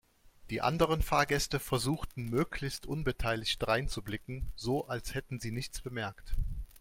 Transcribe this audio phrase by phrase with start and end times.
[0.49, 6.33] Die anderen Fahrgäste versuchten möglichst unbeteiligt dreinzublicken, so als hätten sie nichts bemerkt.